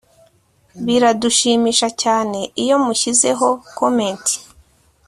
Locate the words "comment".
3.77-4.25